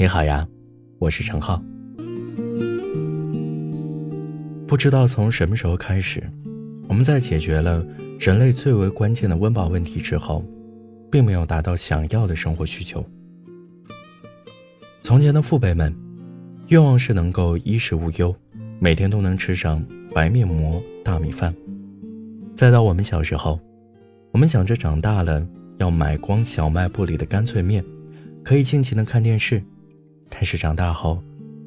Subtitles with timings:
[0.00, 0.46] 你好呀，
[1.00, 1.60] 我是陈浩。
[4.64, 6.22] 不知道从什么时候开始，
[6.86, 7.84] 我们在解决了
[8.16, 10.44] 人类最为关键的温饱问题之后，
[11.10, 13.04] 并没有达到想要的生活需求。
[15.02, 15.92] 从前的父辈们，
[16.68, 18.32] 愿望是能够衣食无忧，
[18.78, 21.52] 每天都能吃上白面馍、大米饭。
[22.54, 23.58] 再到我们小时候，
[24.30, 25.44] 我们想着长大了
[25.78, 27.84] 要买光小卖部里的干脆面，
[28.44, 29.60] 可以尽情的看电视。
[30.30, 31.22] 但是长大后，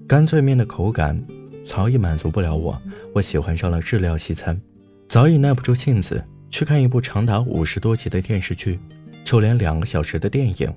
[0.07, 1.21] 干脆面的口感
[1.65, 2.79] 早已满足不了我，
[3.13, 4.59] 我喜欢上了日料西餐，
[5.07, 8.79] 早已耐不住性子去看一部长达五十多集的电视剧，
[9.23, 10.73] 就连两个小时的电影，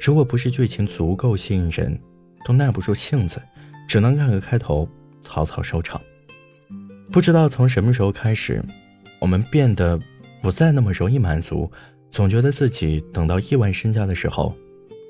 [0.00, 1.98] 如果不是剧情足够吸引人，
[2.44, 3.40] 都耐不住性子，
[3.88, 4.88] 只能看个开头，
[5.22, 6.00] 草草收场。
[7.10, 8.62] 不知道从什么时候开始，
[9.20, 9.98] 我们变得
[10.42, 11.70] 不再那么容易满足，
[12.10, 14.54] 总觉得自己等到亿万身家的时候，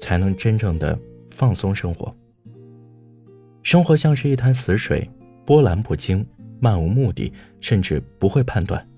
[0.00, 0.98] 才能真正的。
[1.36, 2.16] 放松生活，
[3.62, 5.06] 生活像是一滩死水，
[5.44, 6.26] 波澜不惊，
[6.60, 8.88] 漫无目的，甚至不会判断。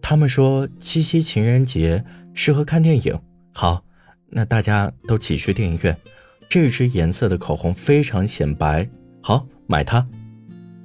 [0.00, 3.20] 他们说七夕情人节适合看电影，
[3.52, 3.84] 好，
[4.30, 5.94] 那大家都挤去电影院。
[6.48, 8.88] 这支颜色的口红非常显白，
[9.20, 10.06] 好，买它。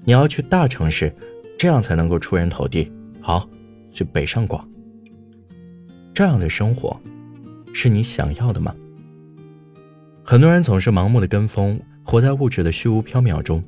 [0.03, 1.15] 你要去大城市，
[1.57, 2.91] 这样才能够出人头地，
[3.21, 3.47] 好，
[3.93, 4.67] 去北上广。
[6.13, 6.99] 这样的生活，
[7.73, 8.75] 是你想要的吗？
[10.29, 13.63] 很多人总是盲目的跟风，活在物质的虚无缥缈中。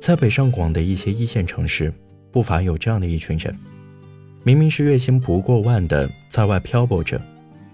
[0.00, 1.92] 在北上广的一些一线城市，
[2.30, 3.52] 不乏有这样的一群人：
[4.44, 7.20] 明明是月薪不过万的在外漂泊着，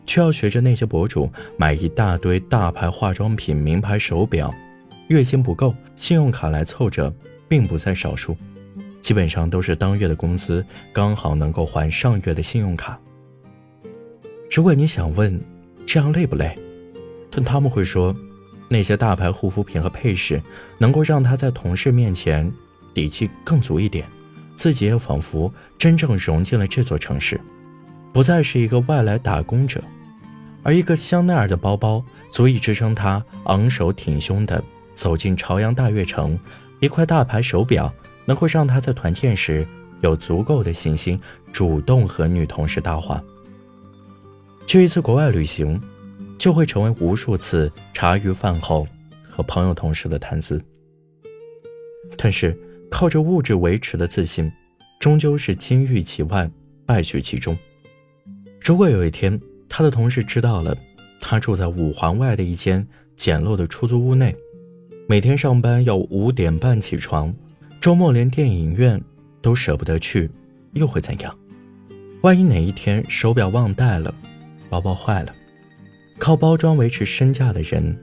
[0.07, 4.51] 却要学着那些博主买一大堆大牌化妆品、名牌手表。
[5.09, 7.15] 月薪不够，信用卡来凑着，
[7.47, 8.35] 并不在少数。
[9.03, 10.65] 基本上都是当月的工资
[10.95, 12.99] 刚好能够还上月的信用卡。
[14.51, 15.39] 如果你想问，
[15.85, 16.57] 这样累不累？
[17.35, 18.15] 但他们会说，
[18.69, 20.41] 那些大牌护肤品和配饰
[20.79, 22.51] 能够让他在同事面前
[22.95, 24.07] 底气更足一点，
[24.55, 27.41] 自己也仿佛真正融进了这座城市，
[28.13, 29.83] 不再是一个外来打工者。
[30.63, 34.63] 而一个香奈儿的包包足以支撑他昂首挺胸地
[34.95, 36.39] 走进朝阳大悦城，
[36.79, 37.93] 一块大牌手表
[38.25, 39.67] 能够让他在团建时
[40.01, 41.21] 有足够的信心
[41.53, 43.21] 主动和女同事搭话。
[44.67, 45.81] 去一次国外旅行。
[46.39, 48.87] 就会成为无数次茶余饭后
[49.23, 50.63] 和朋友同事的谈资。
[52.17, 52.57] 但是
[52.91, 54.51] 靠着物质维持的自信，
[55.01, 56.51] 终究是金玉其外，
[56.87, 57.57] 败絮其中。
[58.61, 60.77] 如果有一天他的同事知道了，
[61.21, 64.35] 他住在五环外的一间简陋的出租屋内，
[65.09, 67.35] 每天上班要五点半起床，
[67.81, 69.01] 周末连电影院
[69.43, 70.31] 都舍不得去，
[70.73, 71.37] 又会怎样？
[72.23, 74.15] 万一哪一天手表忘带了，
[74.71, 75.35] 包包坏了？
[76.25, 77.95] 靠包装维持身价的人，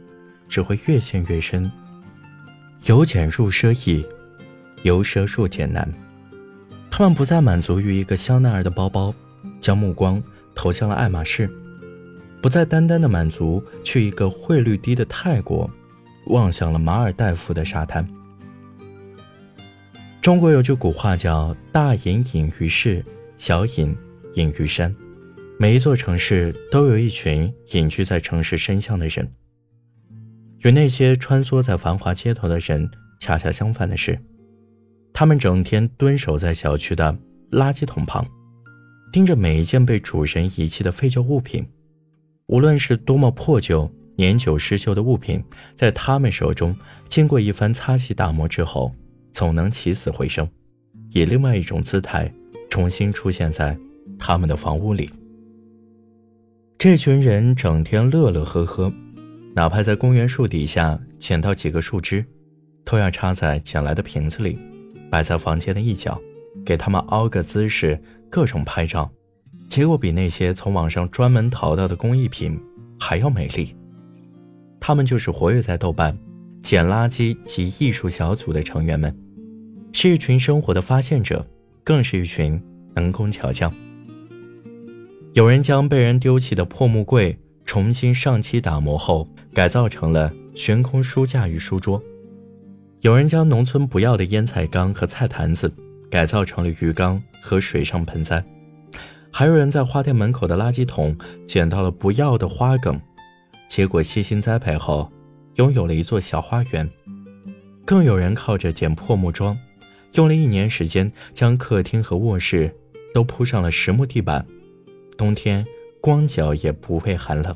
[0.47, 1.71] 只会越陷越深。
[2.85, 4.05] 由俭入奢易，
[4.83, 5.91] 由奢入俭难。
[6.91, 9.11] 他们不再满足于一个香奈儿的包包，
[9.59, 10.21] 将目光
[10.53, 11.47] 投向了爱马仕；
[12.43, 15.67] 不再单单的满足去一个汇率低的泰国，
[16.27, 18.07] 望向了马尔代夫的沙滩。
[20.21, 23.03] 中国有句古话叫“大隐隐于市，
[23.39, 23.97] 小隐
[24.35, 24.95] 隐于山”。
[25.59, 29.31] 每一座城市都有一群隐居在城市深巷的人。
[30.61, 32.89] 与那些穿梭在繁华街头的人
[33.19, 34.17] 恰恰相反的是，
[35.13, 37.15] 他们整天蹲守在小区的
[37.51, 38.25] 垃圾桶旁，
[39.11, 41.67] 盯着每一件被主人遗弃的废旧物品。
[42.47, 45.43] 无论是多么破旧、年久失修的物品，
[45.75, 46.75] 在他们手中
[47.07, 48.93] 经过一番擦洗打磨之后，
[49.31, 50.49] 总能起死回生，
[51.11, 52.31] 以另外一种姿态
[52.69, 53.77] 重新出现在
[54.17, 55.07] 他们的房屋里。
[56.83, 58.91] 这群人整天乐乐呵呵，
[59.53, 62.25] 哪怕在公园树底下捡到几个树枝，
[62.83, 64.57] 都要插在捡来的瓶子里，
[65.07, 66.19] 摆在房间的一角，
[66.65, 69.07] 给他们凹个姿势，各种拍照，
[69.69, 72.59] 结果比那些从网上专门淘到的工艺品
[72.99, 73.75] 还要美丽。
[74.79, 76.17] 他们就是活跃在豆瓣
[76.63, 79.15] 捡垃圾及艺术小组的成员们，
[79.93, 81.45] 是一群生活的发现者，
[81.83, 82.59] 更是一群
[82.95, 83.71] 能工巧匠。
[85.33, 92.01] 有人将被人丢弃的破木柜重新上漆打磨后，改造成了悬空书架与书桌；
[92.99, 95.73] 有人将农村不要的腌菜缸和菜坛子
[96.09, 98.43] 改造成了鱼缸和水上盆栽；
[99.31, 101.17] 还有人在花店门口的垃圾桶
[101.47, 102.99] 捡到了不要的花梗，
[103.69, 105.09] 结果细心栽培后，
[105.55, 106.85] 拥有了一座小花园；
[107.85, 109.57] 更有人靠着捡破木桩，
[110.15, 112.75] 用了一年时间将客厅和卧室
[113.13, 114.45] 都铺上了实木地板。
[115.21, 115.63] 冬天
[116.01, 117.55] 光脚也不会寒冷。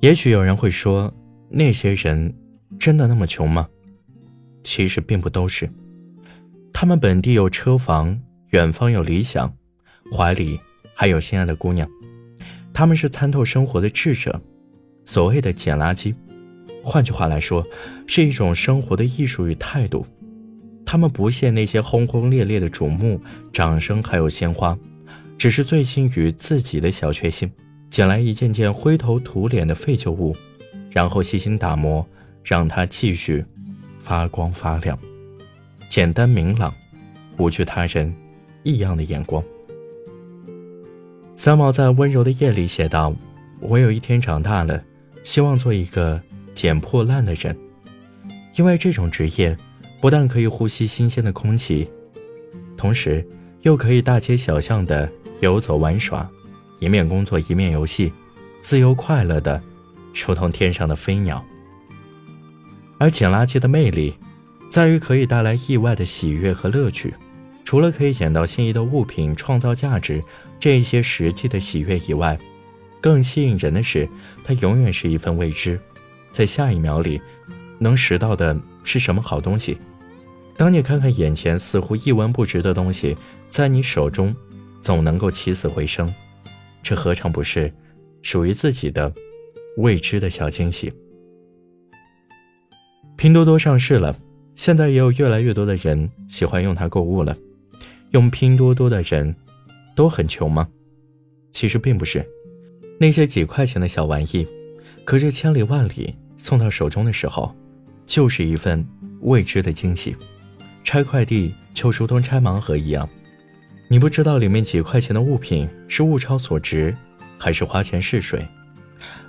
[0.00, 1.10] 也许有人会说，
[1.48, 2.30] 那些人
[2.78, 3.66] 真的那么穷吗？
[4.64, 5.66] 其实并不都是。
[6.74, 9.50] 他们本地有车房，远方有理想，
[10.14, 10.60] 怀里
[10.94, 11.88] 还有心爱的姑娘。
[12.74, 14.38] 他们是参透生活的智者。
[15.06, 16.14] 所谓的捡垃圾，
[16.82, 17.66] 换句话来说，
[18.06, 20.04] 是一种生活的艺术与态度。
[20.84, 23.18] 他们不屑那些轰轰烈烈的瞩目、
[23.54, 24.78] 掌声还有鲜花，
[25.38, 27.50] 只是醉心于自己的小确幸，
[27.90, 30.34] 捡来一件件灰头土脸的废旧物，
[30.90, 32.06] 然后细心打磨，
[32.42, 33.44] 让它继续
[33.98, 34.98] 发光发亮。
[35.88, 36.74] 简单明朗，
[37.36, 38.14] 不惧他人
[38.62, 39.42] 异样的眼光。
[41.36, 43.14] 三毛在温柔的夜里写道
[43.60, 44.82] ：“我有一天长大了，
[45.24, 46.20] 希望做一个
[46.54, 47.56] 捡破烂的人，
[48.56, 49.56] 因为这种职业。”
[50.00, 51.88] 不但可以呼吸新鲜的空气，
[52.76, 53.26] 同时
[53.64, 56.28] 又可以大街小巷的游走玩耍，
[56.80, 58.12] 一面工作一面游戏，
[58.60, 59.60] 自由快乐的，
[60.14, 61.42] 如同天上的飞鸟。
[62.98, 64.14] 而捡垃圾的魅力，
[64.70, 67.14] 在于可以带来意外的喜悦和乐趣。
[67.64, 70.22] 除了可以捡到心仪的物品，创造价值
[70.60, 72.38] 这些实际的喜悦以外，
[73.00, 74.06] 更吸引人的是，
[74.44, 75.80] 它永远是一份未知，
[76.32, 77.18] 在下一秒里，
[77.78, 79.78] 能拾到的是什么好东西？
[80.56, 83.16] 当你看看眼前似乎一文不值的东西，
[83.50, 84.34] 在你手中，
[84.80, 86.12] 总能够起死回生，
[86.82, 87.72] 这何尝不是
[88.22, 89.12] 属于自己的
[89.78, 90.92] 未知的小惊喜？
[93.16, 94.16] 拼多多上市了，
[94.54, 97.36] 现在也有越来越多的人喜欢用它购物了。
[98.10, 99.34] 用拼多多的人
[99.96, 100.68] 都很穷吗？
[101.50, 102.24] 其实并不是，
[102.98, 104.46] 那些几块钱的小玩意，
[105.04, 107.52] 可是千里万里送到手中的时候，
[108.06, 108.86] 就是一份
[109.22, 110.14] 未知的惊喜。
[110.84, 113.08] 拆快递就如同拆盲盒一样，
[113.88, 116.94] 你不知道里面几块钱的物品是物超所值，
[117.38, 118.46] 还是花钱试水。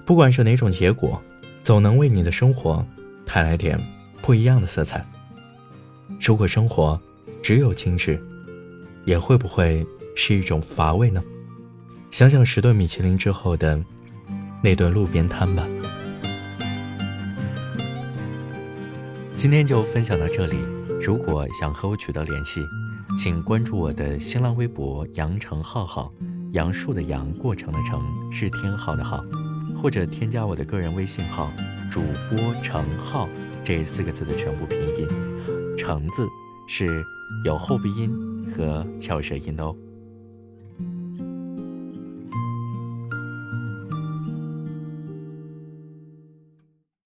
[0.06, 1.20] 不管是哪种结果，
[1.64, 2.86] 总能为你的生活
[3.26, 3.80] 带来点
[4.22, 5.04] 不一样的色彩。
[6.22, 7.00] 如果生活
[7.42, 8.22] 只有精致，
[9.06, 9.84] 也会不会
[10.16, 11.24] 是一种乏味呢？
[12.12, 13.82] 想想十顿米其林之后的
[14.62, 15.66] 那顿路边摊吧。
[19.36, 20.75] 今天就分享到这里。
[21.02, 22.68] 如果想和我取得联系，
[23.18, 26.12] 请关注我的新浪微博“杨成浩浩”，
[26.54, 28.02] 杨树的杨，过程的程，
[28.32, 29.24] 是天浩的浩，
[29.82, 31.52] 或者添加我的个人微信号
[31.92, 33.30] “主播程浩”
[33.64, 35.08] 这四个字的全部拼音，
[35.78, 36.26] 程字
[36.68, 37.04] 是
[37.44, 38.12] 有后鼻音
[38.56, 39.76] 和翘舌音的哦。